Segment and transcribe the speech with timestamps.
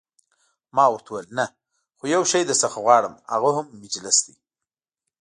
[0.75, 1.45] ما ورته وویل: نه،
[1.97, 4.35] خو یو شی درڅخه غواړم، هغه هم مجلس دی.